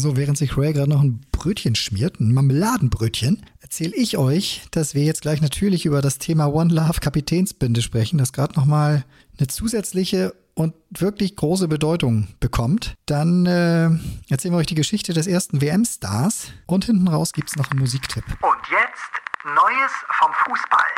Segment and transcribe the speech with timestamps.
[0.00, 4.94] So, während sich Ray gerade noch ein Brötchen schmiert, ein Marmeladenbrötchen, erzähle ich euch, dass
[4.94, 9.04] wir jetzt gleich natürlich über das Thema One Love Kapitänsbinde sprechen, das gerade nochmal
[9.36, 12.94] eine zusätzliche und wirklich große Bedeutung bekommt.
[13.04, 13.90] Dann äh,
[14.30, 17.80] erzählen wir euch die Geschichte des ersten WM-Stars und hinten raus gibt es noch einen
[17.80, 18.24] Musiktipp.
[18.40, 20.88] Und jetzt Neues vom Fußball.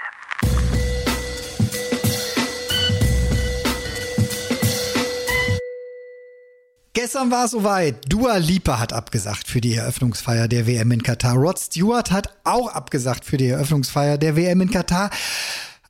[7.02, 7.96] Gestern war es soweit.
[8.06, 11.34] Dua Lipa hat abgesagt für die Eröffnungsfeier der WM in Katar.
[11.34, 15.10] Rod Stewart hat auch abgesagt für die Eröffnungsfeier der WM in Katar.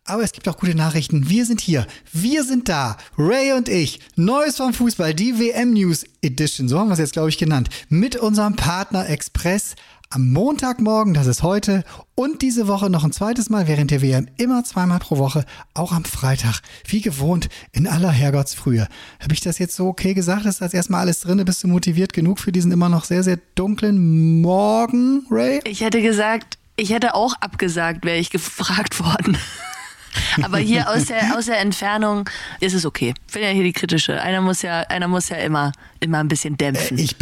[0.06, 1.28] Aber es gibt auch gute Nachrichten.
[1.28, 1.86] Wir sind hier.
[2.14, 2.96] Wir sind da.
[3.18, 4.00] Ray und ich.
[4.16, 5.12] Neues vom Fußball.
[5.12, 6.66] Die WM News Edition.
[6.66, 7.68] So haben wir es jetzt, glaube ich, genannt.
[7.90, 9.74] Mit unserem Partner Express
[10.14, 11.84] am Montagmorgen, das ist heute,
[12.14, 15.92] und diese Woche noch ein zweites Mal während der WM, immer zweimal pro Woche, auch
[15.92, 18.88] am Freitag, wie gewohnt, in aller Herrgottsfrühe.
[19.20, 20.44] Habe ich das jetzt so okay gesagt?
[20.44, 21.42] Ist das erstmal alles drin?
[21.44, 25.60] Bist du motiviert genug für diesen immer noch sehr, sehr dunklen Morgen, Ray?
[25.64, 29.38] Ich hätte gesagt, ich hätte auch abgesagt, wäre ich gefragt worden.
[30.42, 32.28] Aber hier aus der, aus der Entfernung
[32.60, 33.14] ist es okay.
[33.28, 34.20] Ich bin ja hier die kritische.
[34.20, 36.98] Einer muss ja, einer muss ja immer, immer ein bisschen dämpfen.
[36.98, 37.16] Äh, ich,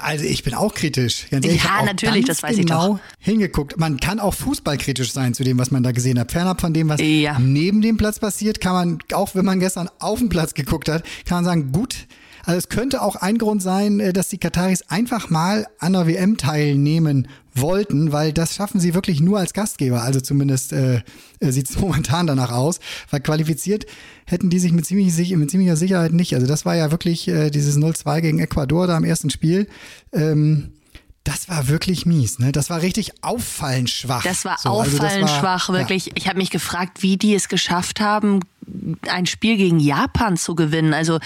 [0.00, 1.26] also ich bin auch kritisch.
[1.30, 3.00] Ganz ehrlich, ja, natürlich, das weiß genau ich doch.
[3.18, 3.78] Hingeguckt.
[3.78, 6.32] Man kann auch fußballkritisch sein zu dem, was man da gesehen hat.
[6.32, 7.38] Fernab von dem, was ja.
[7.38, 11.04] neben dem Platz passiert, kann man, auch wenn man gestern auf dem Platz geguckt hat,
[11.24, 12.06] kann man sagen, gut,
[12.46, 16.06] also es könnte auch ein Grund sein, äh, dass die Kataris einfach mal an der
[16.06, 20.02] WM teilnehmen wollten, weil das schaffen sie wirklich nur als Gastgeber.
[20.02, 21.02] Also zumindest äh,
[21.40, 22.78] äh sieht es momentan danach aus,
[23.10, 23.86] weil qualifiziert
[24.26, 26.34] hätten die sich mit, ziemlich, mit ziemlicher Sicherheit nicht.
[26.34, 29.66] Also das war ja wirklich äh, dieses 0-2 gegen Ecuador da im ersten Spiel.
[30.12, 30.72] Ähm,
[31.24, 32.52] das war wirklich mies, ne?
[32.52, 34.22] Das war richtig auffallend schwach.
[34.22, 36.06] Das war so, auffallend also das war, schwach, wirklich.
[36.06, 36.12] Ja.
[36.14, 38.40] Ich habe mich gefragt, wie die es geschafft haben,
[39.08, 40.94] ein Spiel gegen Japan zu gewinnen.
[40.94, 41.18] Also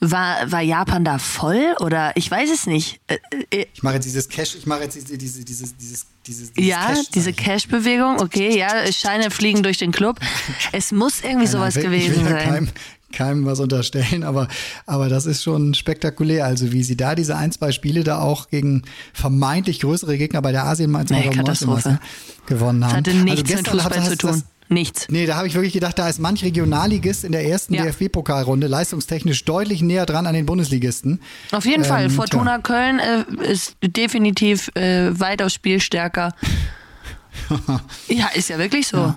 [0.00, 3.00] war, war Japan da voll oder ich weiß es nicht.
[3.06, 3.18] Äh,
[3.50, 6.66] äh, ich mache jetzt dieses Cash, ich mache jetzt diese, diese, dieses, dieses, dieses, dieses
[6.66, 10.20] Ja, Cash diese Cash-Bewegung, okay, ja, Scheine fliegen durch den Club.
[10.72, 12.48] Es muss irgendwie sowas nein, gewesen sein.
[12.48, 12.68] Keinem,
[13.12, 14.48] keinem was unterstellen, aber,
[14.86, 16.46] aber das ist schon spektakulär.
[16.46, 18.82] Also wie sie da diese ein, zwei Spiele da auch gegen
[19.12, 21.28] vermeintlich größere Gegner bei der Asien nee,
[22.46, 23.04] gewonnen haben.
[23.04, 24.30] Das hatte nichts also mit Fußball zu tun.
[24.30, 25.06] Das, Nichts.
[25.10, 27.84] Nee, da habe ich wirklich gedacht, da ist manch Regionalligist in der ersten ja.
[27.84, 31.20] DFB-Pokalrunde leistungstechnisch deutlich näher dran an den Bundesligisten.
[31.50, 32.10] Auf jeden ähm, Fall.
[32.10, 32.62] Fortuna tja.
[32.62, 36.34] Köln äh, ist definitiv äh, weitaus spielstärker.
[38.08, 38.98] ja, ist ja wirklich so.
[38.98, 39.14] Ja.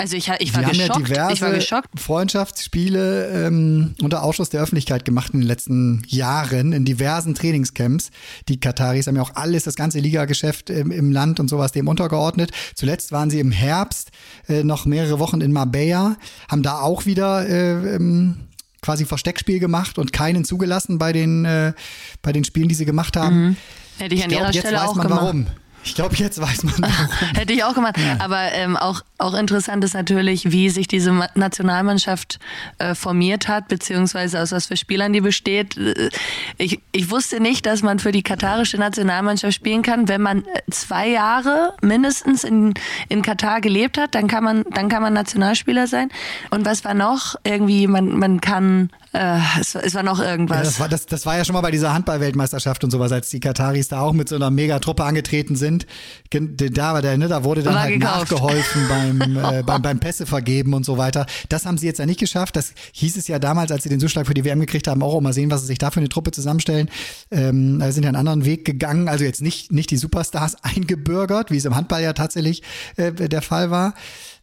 [0.00, 0.90] Also ich, ich, war, geschockt.
[0.94, 2.00] Haben ja diverse ich war geschockt.
[2.00, 8.10] Freundschaftsspiele ähm, unter Ausschuss der Öffentlichkeit gemacht in den letzten Jahren in diversen Trainingscamps.
[8.48, 11.86] Die Kataris haben ja auch alles, das ganze Ligageschäft im, im Land und sowas dem
[11.86, 12.50] untergeordnet.
[12.74, 14.10] Zuletzt waren sie im Herbst
[14.48, 16.16] äh, noch mehrere Wochen in Marbella,
[16.50, 18.36] haben da auch wieder äh, ähm,
[18.80, 21.74] quasi Versteckspiel gemacht und keinen zugelassen bei den, äh,
[22.22, 23.40] bei den Spielen, die sie gemacht haben.
[23.40, 23.56] Mhm.
[23.98, 25.10] Hätte ich an ich glaub, ihrer Stelle auch gemacht.
[25.10, 25.46] Warum.
[25.84, 26.74] Ich glaube, jetzt weiß man.
[27.34, 27.96] Hätte ich auch gemacht.
[27.98, 28.16] Ja.
[28.18, 32.38] Aber ähm, auch, auch interessant ist natürlich, wie sich diese Nationalmannschaft
[32.78, 35.76] äh, formiert hat, beziehungsweise aus was für Spielern die besteht.
[35.76, 36.10] Äh,
[36.56, 40.60] ich, ich wusste nicht, dass man für die katarische Nationalmannschaft spielen kann, wenn man äh,
[40.70, 42.74] zwei Jahre mindestens in,
[43.08, 46.08] in Katar gelebt hat, dann kann man, dann kann man Nationalspieler sein.
[46.50, 47.36] Und was war noch?
[47.44, 50.58] Irgendwie, man, man kann äh, es, es, war noch irgendwas.
[50.58, 53.28] Ja, das, war, das, das war ja schon mal bei dieser Handball-Weltmeisterschaft und sowas, als
[53.28, 55.86] die Kataris da auch mit so einer Megatruppe angetreten sind.
[56.30, 58.30] Da, war der, ne, da wurde dann war halt gekauft.
[58.30, 61.26] nachgeholfen beim, äh, beim, beim Pässe vergeben und so weiter.
[61.48, 62.56] Das haben sie jetzt ja nicht geschafft.
[62.56, 65.20] Das hieß es ja damals, als sie den Zuschlag für die WM gekriegt haben, auch
[65.20, 66.88] mal sehen, was sie sich da für eine Truppe zusammenstellen.
[67.30, 69.08] Ähm, da sind ja einen anderen Weg gegangen.
[69.08, 72.62] Also jetzt nicht, nicht die Superstars eingebürgert, wie es im Handball ja tatsächlich
[72.96, 73.94] äh, der Fall war.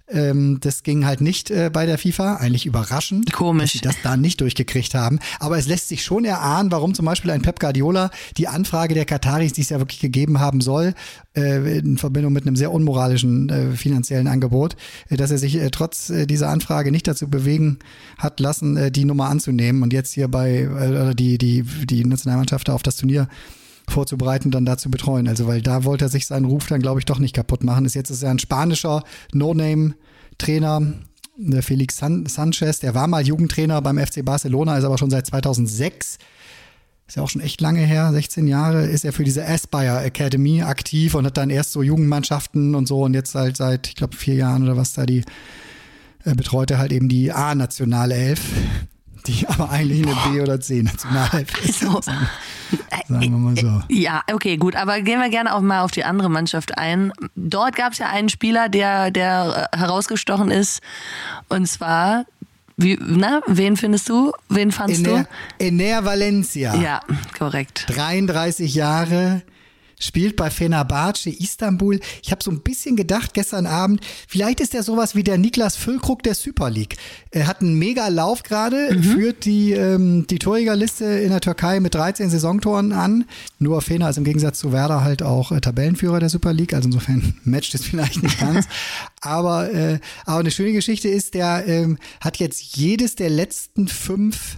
[0.09, 2.37] Ähm, das ging halt nicht äh, bei der FIFA.
[2.37, 3.63] Eigentlich überraschend, Komisch.
[3.63, 5.19] dass sie das da nicht durchgekriegt haben.
[5.39, 9.05] Aber es lässt sich schon erahnen, warum zum Beispiel ein Pep Guardiola die Anfrage der
[9.05, 10.93] Kataris, die es ja wirklich gegeben haben soll,
[11.35, 14.77] äh, in Verbindung mit einem sehr unmoralischen äh, finanziellen Angebot,
[15.09, 17.79] äh, dass er sich äh, trotz äh, dieser Anfrage nicht dazu bewegen
[18.17, 22.95] hat lassen, die Nummer anzunehmen und jetzt hier bei die die die Nationalmannschaft auf das
[22.95, 23.27] Turnier
[23.89, 25.27] vorzubereiten, dann dazu betreuen.
[25.27, 27.85] Also, weil da wollte er sich seinen Ruf dann, glaube ich, doch nicht kaputt machen.
[27.85, 29.03] Ist jetzt ist er ein spanischer
[29.33, 30.93] No-Name-Trainer,
[31.39, 35.27] der Felix San Sanchez, der war mal Jugendtrainer beim FC Barcelona, ist aber schon seit
[35.27, 36.17] 2006
[37.07, 40.61] ist ja auch schon echt lange her, 16 Jahre, ist er für diese Aspire Academy
[40.61, 44.15] aktiv und hat dann erst so Jugendmannschaften und so und jetzt halt seit, ich glaube,
[44.15, 45.23] vier Jahren oder was da die
[46.25, 48.41] äh, betreut er halt eben die A-Nationalelf
[49.27, 51.79] die aber eigentlich eine B- oder C-Nationalelf ist.
[51.81, 52.01] So.
[52.01, 52.27] Sagen,
[53.07, 53.81] sagen wir mal so.
[53.89, 54.75] Ja, okay, gut.
[54.75, 57.11] Aber gehen wir gerne auch mal auf die andere Mannschaft ein.
[57.35, 60.81] Dort gab es ja einen Spieler, der, der äh, herausgestochen ist.
[61.49, 62.25] Und zwar
[62.77, 64.31] Wie, na, wen findest du?
[64.49, 65.25] Wen fandst Ener,
[65.57, 65.65] du?
[65.65, 66.75] Ener Valencia.
[66.75, 67.01] Ja,
[67.37, 67.85] korrekt.
[67.89, 69.41] 33 Jahre,
[69.99, 71.99] spielt bei Fenerbahce Istanbul.
[72.23, 75.75] Ich habe so ein bisschen gedacht gestern Abend, vielleicht ist er sowas wie der Niklas
[75.75, 76.97] Füllkrug der Super League.
[77.31, 79.03] Er hat einen mega Lauf gerade, Mhm.
[79.03, 83.25] führt die, ähm, die Torjägerliste in der Türkei mit 13 Saisontoren an.
[83.59, 86.87] Nur Fener ist im Gegensatz zu Werder halt auch äh, Tabellenführer der Super League, also
[86.87, 88.67] insofern matcht es vielleicht nicht ganz.
[89.21, 94.57] aber, äh, aber eine schöne Geschichte ist, der ähm, hat jetzt jedes der letzten fünf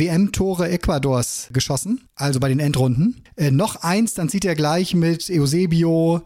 [0.00, 3.22] WM-Tore Ecuadors geschossen, also bei den Endrunden.
[3.36, 6.22] Äh, noch eins, dann zieht er gleich mit Eusebio,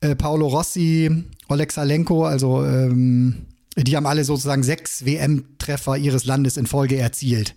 [0.00, 3.46] äh, Paolo Rossi, Oleg Salenko, also ähm,
[3.76, 7.56] die haben alle sozusagen sechs WM-Treffer ihres Landes in Folge erzielt.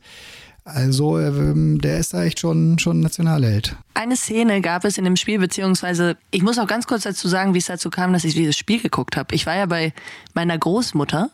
[0.63, 3.75] Also ähm, der ist da echt schon, schon Nationalheld.
[3.95, 7.53] Eine Szene gab es in dem Spiel, beziehungsweise ich muss auch ganz kurz dazu sagen,
[7.53, 9.33] wie es dazu kam, dass ich dieses Spiel geguckt habe.
[9.33, 9.91] Ich war ja bei
[10.33, 11.31] meiner Großmutter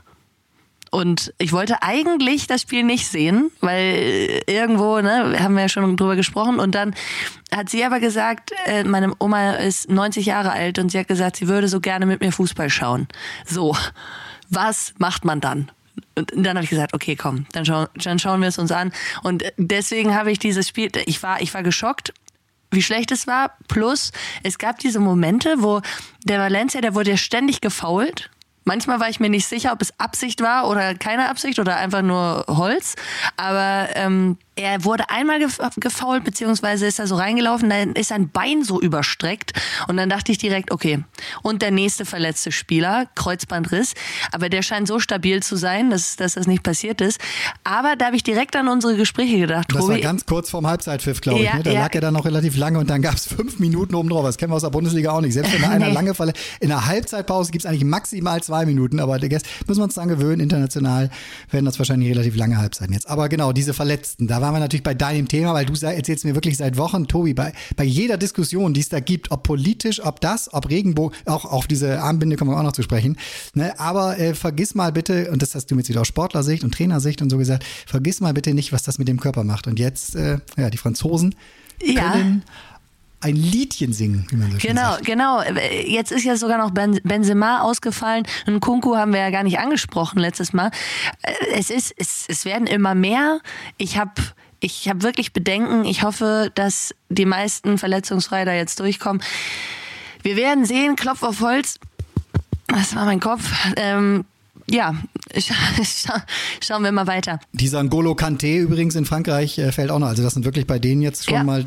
[0.91, 5.97] und ich wollte eigentlich das Spiel nicht sehen, weil irgendwo, ne, haben wir ja schon
[5.97, 6.59] drüber gesprochen.
[6.59, 6.95] Und dann
[7.51, 11.37] hat sie aber gesagt, äh, meine Oma ist 90 Jahre alt und sie hat gesagt,
[11.37, 13.07] sie würde so gerne mit mir Fußball schauen.
[13.45, 13.75] So,
[14.49, 15.71] was macht man dann?
[16.15, 18.91] Und dann habe ich gesagt, okay, komm, dann, schau, dann schauen wir es uns an.
[19.23, 22.13] Und deswegen habe ich dieses Spiel, ich war, ich war geschockt,
[22.71, 23.55] wie schlecht es war.
[23.67, 24.11] Plus,
[24.43, 25.81] es gab diese Momente, wo
[26.23, 28.29] der Valencia, der wurde ja ständig gefault.
[28.67, 32.01] Manchmal war ich mir nicht sicher, ob es Absicht war oder keine Absicht oder einfach
[32.01, 32.95] nur Holz.
[33.37, 38.29] Aber ähm, er wurde einmal gef gefault, beziehungsweise ist er so reingelaufen, dann ist sein
[38.29, 39.53] Bein so überstreckt.
[39.87, 41.03] Und dann dachte ich direkt, okay.
[41.43, 43.93] Und der nächste verletzte Spieler, Kreuzbandriss.
[44.31, 47.19] Aber der scheint so stabil zu sein, dass, dass das nicht passiert ist.
[47.63, 49.67] Aber da habe ich direkt an unsere Gespräche gedacht.
[49.69, 51.45] Das war Tobi, ganz kurz vorm Halbzeitpfiff, glaube ich.
[51.45, 51.63] Ja, Ne?
[51.63, 51.81] Da ja.
[51.81, 54.25] lag er dann noch relativ lange und dann gab es fünf Minuten oben drauf.
[54.25, 55.33] Das kennen wir aus der Bundesliga auch nicht.
[55.33, 55.93] Selbst wenn einer Nee.
[55.93, 56.33] lange Falle.
[56.59, 60.39] In der Halbzeitpause gibt es eigentlich maximal zwei Minuten, aber müssen wir uns dran gewöhnen.
[60.41, 61.09] International
[61.51, 63.07] werden das wahrscheinlich relativ lange Halbzeiten jetzt.
[63.07, 66.33] Aber genau, diese Verletzten, da waren wir natürlich bei deinem Thema, weil du erzählst mir
[66.35, 70.21] wirklich seit Wochen, Tobi, bei, bei jeder Diskussion, die es da gibt, ob politisch, ob
[70.21, 73.17] das, ob Regenbogen, auch auf diese Armbinde kommen wir auch noch zu sprechen.
[73.53, 73.77] Ne?
[73.79, 76.73] Aber äh, vergiss mal bitte, und das hast du mir jetzt wieder aus Sportlersicht und
[76.73, 79.67] Trainersicht und so gesagt, vergiss mal bitte nicht, was das mit dem Körper macht.
[79.67, 81.35] Und jetzt, äh, ja, die Franzosen
[81.83, 82.11] Ja.
[82.13, 82.43] können
[83.19, 85.05] ein Liedchen singen, wie man so schön Genau, sagt.
[85.05, 85.41] genau.
[85.87, 88.25] Jetzt ist ja sogar noch ben Benzema ausgefallen.
[88.45, 90.69] Und Kunku haben wir ja gar nicht angesprochen letztes Mal.
[91.23, 93.39] Äh, Es ist, es, es werden immer mehr.
[93.77, 94.11] Ich habe
[94.59, 95.85] ich hab wirklich Bedenken.
[95.85, 99.21] Ich hoffe, dass die meisten verletzungsfrei da jetzt durchkommen.
[100.23, 101.79] Wir werden sehen, Klopf auf Holz.
[102.67, 103.49] Das war mein Kopf.
[103.77, 104.25] Ähm,
[104.69, 104.95] ja,
[105.37, 106.25] scha scha
[106.61, 107.39] schauen wir mal weiter.
[107.53, 110.07] Dieser N'Golo Kanté übrigens in Frankreich äh, fällt auch noch.
[110.07, 111.43] Also das sind wirklich bei denen jetzt schon Ja.
[111.43, 111.65] mal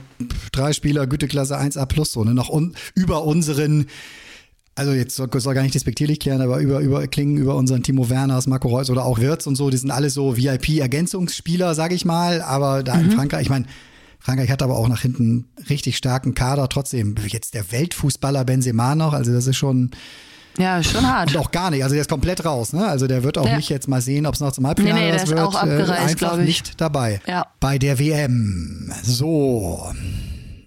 [0.53, 2.35] drei Spieler Güteklasse 1A plus so, ne?
[2.35, 3.87] Noch un über unseren
[4.81, 8.09] also jetzt soll, soll gar nicht despektierlich klären, aber über, über klingen über unseren Timo
[8.09, 12.05] Werners, Marco Reus oder auch Wirtz und so, die sind alle so VIP-Ergänzungsspieler, sage ich
[12.05, 12.43] mal.
[12.43, 13.67] Aber da in Frankreich, ich meine,
[14.19, 16.69] Frankreich hat aber auch nach hinten richtig starken Kader.
[16.69, 19.91] Trotzdem jetzt der Weltfußballer Benzema noch, also das ist schon
[20.59, 21.31] Ja, schon hart.
[21.35, 21.83] und auch gar nicht.
[21.83, 22.73] Also der ist komplett raus.
[22.73, 22.87] Ne?
[22.87, 23.57] Also der wird auch Ja.
[23.57, 25.41] nicht jetzt mal sehen, ob es noch zum Halbfinale Nee, nee, der ist wird.
[25.41, 26.47] auch abgereist, äh, einfach glaub ich.
[26.47, 27.21] nicht dabei.
[27.27, 27.47] Ja.
[27.61, 28.93] Bei der WM.
[29.03, 29.85] So.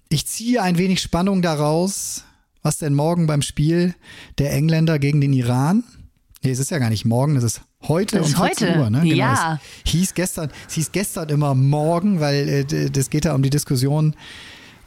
[0.08, 2.22] Ich ziehe ein wenig Spannung daraus.
[2.64, 3.94] Was denn morgen beim Spiel
[4.38, 5.84] der Engländer gegen den Iran?
[6.42, 8.80] Nee, es ist ja gar nicht morgen, es ist heute Das ist um 14 heute.
[8.80, 8.90] Uhr.
[8.90, 9.00] Ne?
[9.02, 9.60] Genau, Ja.
[9.84, 13.50] Es hieß gestern, es hieß gestern immer morgen, weil äh, das geht da um die
[13.50, 14.16] Diskussion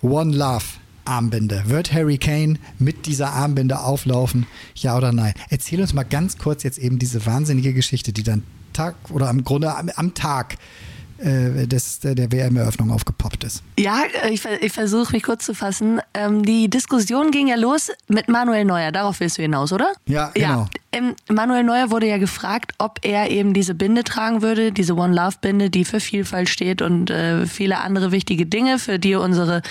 [0.01, 0.65] One Love.
[1.05, 1.63] Armbinde.
[1.67, 4.45] Wird Harry Kane mit dieser Armbinde auflaufen?
[4.75, 5.33] Ja oder nein?
[5.49, 8.43] Erzähl uns mal ganz kurz jetzt eben diese wahnsinnige Geschichte, die dann
[8.73, 10.57] Tag oder am Grunde am, am Tag
[11.17, 13.63] des, der, WM-Eröffnung aufgepoppt ist.
[13.79, 15.99] Ja, äh, ich, ich versuche mich kurz zu fassen.
[16.13, 18.91] Ähm, die Diskussion ging ja los mit Manuel Neuer.
[18.91, 19.93] Darauf willst du hinaus, oder?
[20.07, 20.47] Ja, genau.
[20.47, 24.95] Ja, ähm, Manuel Neuer wurde ja gefragt, ob er eben diese Binde tragen würde, diese
[24.95, 29.15] One Love Binde, die für Vielfalt steht und äh, viele andere wichtige Dinge, für die
[29.15, 29.61] unsere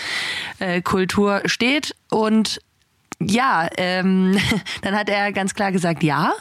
[0.58, 1.94] äh, Kultur steht.
[2.10, 2.60] Und
[3.20, 4.37] ja, ähm,
[4.82, 6.32] dann hat er ganz klar gesagt ja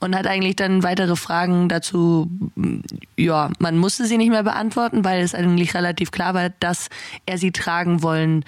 [0.00, 2.80] und hat eigentlich dann weitere Fragen dazu, mm,
[3.16, 6.88] ja, man musste sie nicht mehr beantworten, weil es eigentlich relativ klar war, dass
[7.26, 8.44] er sie tragen wollen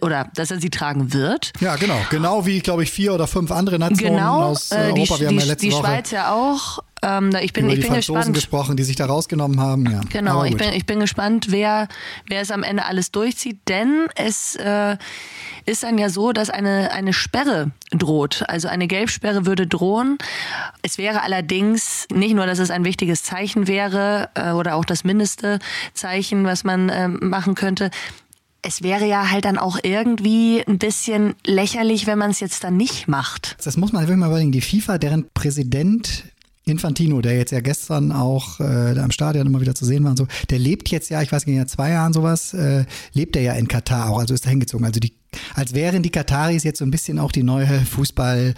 [0.00, 1.52] oder dass er sie tragen wird.
[1.60, 1.98] Ja, genau.
[2.10, 5.20] Genau wie, glaube ich, vier oder fünf andere Nationen Genau, aus äh, äh, die, Europa.
[5.20, 6.78] Wir haben die, ja letzte die Woche Schweiz ja auch.
[7.02, 8.34] Ähm, ich bin, über ich die bin Franzosen gespannt.
[8.34, 9.90] gesprochen, die sich da rausgenommen haben.
[9.90, 10.00] Ja.
[10.10, 11.88] Genau, ich bin, ich bin gespannt, wer,
[12.26, 14.96] wer es am Ende alles durchzieht, denn es äh,
[15.66, 18.44] ist dann ja so, dass eine, eine Sperre droht.
[18.48, 20.18] Also eine Gelbsperre würde drohen.
[20.82, 25.04] Es wäre allerdings nicht nur, dass es ein wichtiges Zeichen wäre äh, oder auch das
[25.04, 25.58] mindeste
[25.94, 27.90] Zeichen, was man äh, machen könnte.
[28.62, 32.76] Es wäre ja halt dann auch irgendwie ein bisschen lächerlich, wenn man es jetzt dann
[32.76, 33.56] nicht macht.
[33.64, 34.52] Das muss man wirklich mal überlegen.
[34.52, 36.24] Die FIFA, deren Präsident
[36.70, 40.16] Infantino, der jetzt ja gestern auch äh, am Stadion immer wieder zu sehen war und
[40.16, 43.42] so, der lebt jetzt ja, ich weiß nicht, in zwei Jahren sowas, äh, lebt er
[43.42, 44.86] ja in Katar auch, also ist da hingezogen.
[44.86, 45.14] Also die,
[45.54, 48.54] als wären die Kataris jetzt so ein bisschen auch die neue Fußball-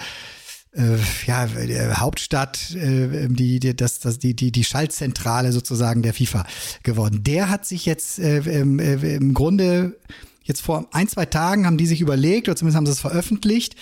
[0.72, 6.14] äh, ja, äh, Hauptstadt, äh, die, die, das, das, die, die, die Schaltzentrale sozusagen der
[6.14, 6.46] FIFA
[6.82, 7.24] geworden.
[7.24, 9.96] Der hat sich jetzt äh, äh, im Grunde
[10.44, 13.74] jetzt vor ein, zwei Tagen haben die sich überlegt, oder zumindest haben sie es veröffentlicht,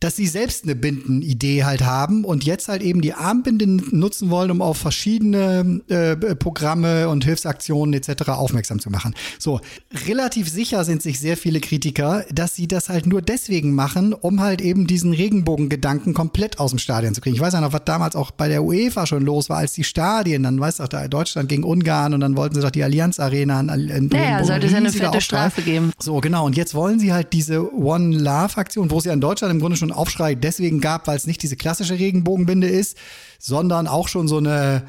[0.00, 4.50] dass sie selbst eine Bindenidee halt haben und jetzt halt eben die Armbinde nutzen wollen,
[4.50, 8.28] um auf verschiedene äh, Programme und Hilfsaktionen etc.
[8.28, 9.14] aufmerksam zu machen.
[9.38, 9.60] So,
[10.06, 14.40] relativ sicher sind sich sehr viele Kritiker, dass sie das halt nur deswegen machen, um
[14.40, 17.34] halt eben diesen Regenbogengedanken komplett aus dem Stadion zu kriegen.
[17.36, 19.84] Ich weiß ja noch, was damals auch bei der UEFA schon los war, als die
[19.84, 22.84] Stadien, dann weißt du doch, da Deutschland gegen Ungarn und dann wollten sie doch die
[22.84, 25.92] Allianz Arena an, an Naja, sollte es eine fette Strafe geben.
[25.98, 26.46] So, genau.
[26.46, 29.60] Und jetzt wollen sie halt diese One Love Aktion, wo es ja in Deutschland im
[29.60, 32.96] Grunde schon einen Aufschrei deswegen gab, weil es nicht diese klassische Regenbogenbinde ist,
[33.38, 34.84] sondern auch schon so eine,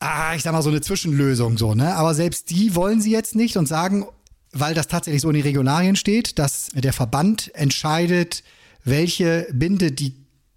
[0.00, 1.94] ah, ich sag mal, so eine Zwischenlösung, so, ne?
[1.94, 4.06] Aber selbst die wollen sie jetzt nicht und sagen,
[4.52, 8.42] weil das tatsächlich so in den Regularien steht, dass der Verband entscheidet,
[8.84, 10.14] welche Binde die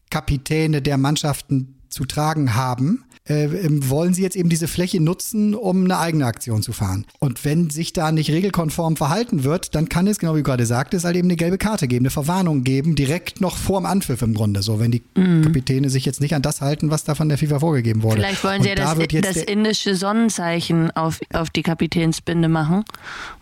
[0.09, 5.53] Kapitäne der Mannschaften zu tragen haben äh, ähm, wollen sie jetzt eben diese Fläche nutzen,
[5.53, 7.05] um eine eigene Aktion zu fahren.
[7.19, 10.65] Und wenn sich da nicht regelkonform verhalten wird, dann kann es, genau wie du gerade
[10.65, 14.23] sagtest, halt eben eine gelbe Karte geben, eine Verwarnung geben, direkt noch vor dem Anpfiff
[14.23, 14.63] im Grunde.
[14.63, 15.43] So, wenn die mm.
[15.43, 18.17] Kapitäne sich jetzt nicht an das halten, was da von der FIFA vorgegeben wurde.
[18.17, 22.83] Vielleicht wollen sie ja da das, das indische Sonnenzeichen auf, auf die Kapitänsbinde machen.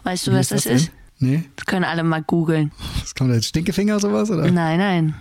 [0.04, 0.92] Weißt du, was das, das ist?
[1.20, 1.44] Nee.
[1.56, 2.72] Das können alle mal googeln.
[3.00, 4.52] Das kommt jetzt Stinkefinger sowas, oder?
[4.52, 5.16] Nein, nein.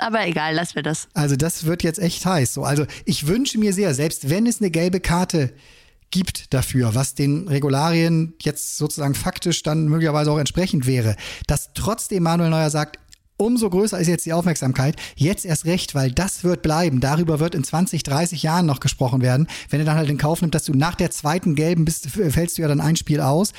[0.00, 1.08] Aber egal, lassen wir das.
[1.12, 2.54] Also das wird jetzt echt heiß.
[2.54, 5.52] So, also ich wünsche mir sehr, selbst wenn es eine gelbe Karte
[6.10, 11.16] gibt dafür, was den Regularien jetzt sozusagen faktisch dann möglicherweise auch entsprechend wäre,
[11.46, 12.98] dass trotzdem Manuel Neuer sagt,
[13.36, 14.96] umso größer ist jetzt die Aufmerksamkeit.
[15.16, 17.00] Jetzt erst recht, weil das wird bleiben.
[17.00, 19.48] Darüber wird in 20, 30 Jahren noch gesprochen werden.
[19.70, 22.58] Wenn er dann halt in Kauf nimmt, dass du nach der zweiten gelben bist, fällst
[22.58, 23.52] du ja dann ein Spiel aus.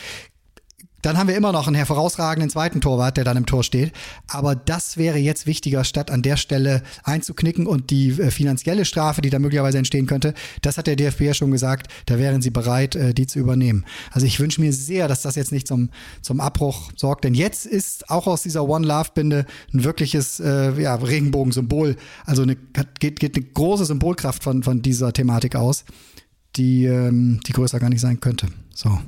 [1.02, 3.92] Dann haben wir immer noch einen hervorragenden zweiten Torwart, der dann im Tor steht.
[4.28, 9.22] Aber das wäre jetzt wichtiger, statt an der Stelle einzuknicken und die äh, finanzielle Strafe,
[9.22, 12.50] die da möglicherweise entstehen könnte, das hat der DFB ja schon gesagt, da wären sie
[12.50, 13.86] bereit, äh, die zu übernehmen.
[14.12, 15.90] Also ich wünsche mir sehr, dass das jetzt nicht zum,
[16.22, 20.80] zum Abbruch sorgt, denn jetzt ist auch aus dieser One Love Binde ein wirkliches äh,
[20.82, 22.56] ja, Regenbogensymbol, also eine,
[23.00, 25.86] geht, geht eine große Symbolkraft von, von dieser Thematik aus,
[26.56, 28.48] die, ähm, die größer gar nicht sein könnte.
[28.74, 29.00] So.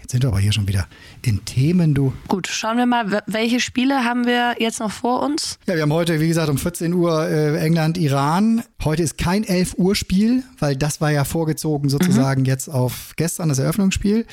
[0.00, 0.86] Jetzt sind wir aber hier schon wieder
[1.20, 2.14] in Themen, du.
[2.28, 5.58] Gut, schauen wir mal, welche Spiele haben wir jetzt noch vor uns?
[5.66, 8.62] Ja, wir haben heute, wie gesagt, um 14 Uhr äh, England, Iran.
[8.82, 12.46] Heute ist kein 11 Uhr Spiel, weil das war ja vorgezogen sozusagen mhm.
[12.46, 14.24] jetzt auf gestern, das Eröffnungsspiel.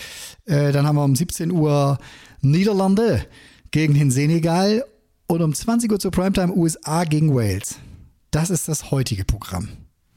[0.45, 1.97] Äh, dann haben wir um 17 Uhr
[2.39, 3.25] Niederlande
[3.71, 4.85] gegen den Senegal
[5.27, 7.79] und um 20 Uhr zur Primetime USA gegen Wales.
[8.31, 9.67] Das ist das heutige Programm.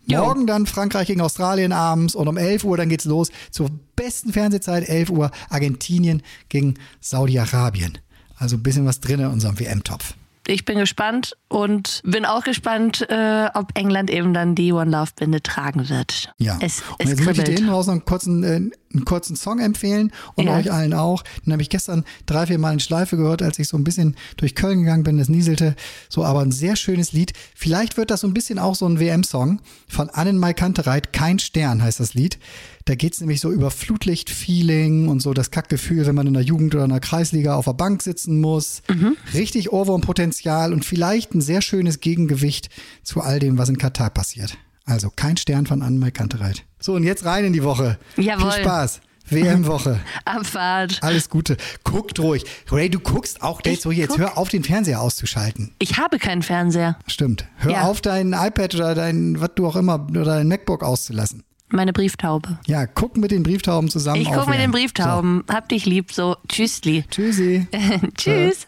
[0.08, 4.32] Morgen dann Frankreich gegen Australien abends und um 11 Uhr dann geht's los zur besten
[4.32, 7.98] Fernsehzeit, 11 Uhr Argentinien gegen Saudi-Arabien.
[8.36, 10.14] Also ein bisschen was drin in unserem WM-Topf
[10.48, 15.10] ich bin gespannt und bin auch gespannt, äh, ob England eben dann die One Love
[15.14, 16.32] Binde tragen wird.
[16.38, 16.58] Ja.
[16.60, 18.60] Es, und jetzt möchte ich dir hinten raus noch einen kurzen, äh,
[18.92, 20.56] einen kurzen Song empfehlen und ja.
[20.56, 21.22] euch allen auch.
[21.44, 24.16] Den habe ich gestern drei, vier Mal in Schleife gehört, als ich so ein bisschen
[24.36, 25.18] durch Köln gegangen bin.
[25.18, 25.76] Das nieselte
[26.08, 27.32] so, aber ein sehr schönes Lied.
[27.54, 31.12] Vielleicht wird das so ein bisschen auch so ein WM-Song von Annenmai Kantereit.
[31.12, 32.38] Kein Stern heißt das Lied.
[32.86, 36.42] Da geht es nämlich so über Flutlicht-Feeling und so das Kackgefühl, wenn man in der
[36.42, 38.80] Jugend oder in der Kreisliga auf der Bank sitzen muss.
[38.88, 39.16] Mhm.
[39.34, 42.70] Richtig Ohrwurmpotenzial und vielleicht ein sehr schönes Gegengewicht
[43.02, 44.56] zu all dem, was in Katar passiert.
[44.86, 46.64] Also kein Stern von Annemarie Kantereit.
[46.80, 47.98] So, und jetzt rein in die Woche.
[48.16, 48.52] Jawohl.
[48.52, 49.00] Viel Spaß.
[49.30, 50.00] WM-Woche.
[50.24, 51.00] Abfahrt.
[51.02, 51.56] Alles Gute.
[51.84, 52.44] Guckt ruhig.
[52.70, 53.98] Ray, du guckst auch Dates ruhig.
[53.98, 55.72] Jetzt hör auf, den Fernseher auszuschalten.
[55.78, 56.98] Ich habe keinen Fernseher.
[57.06, 57.46] Stimmt.
[57.56, 57.82] Hör ja.
[57.82, 61.42] auf, dein iPad oder dein, was du auch immer, oder dein MacBook auszulassen.
[61.70, 62.58] Meine Brieftaube.
[62.66, 64.22] Ja, guck mit den Brieftauben zusammen.
[64.22, 65.44] Ich guck mit den Brieftauben.
[65.46, 65.54] So.
[65.54, 66.36] Hab dich lieb, so.
[66.48, 67.04] Tschüssli.
[67.10, 67.66] Tschüssi.
[68.16, 68.67] Tschüss.